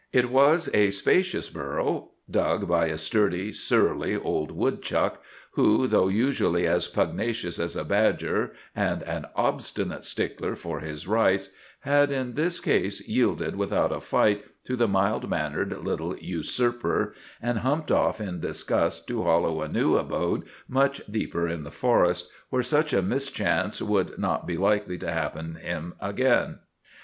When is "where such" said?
22.49-22.91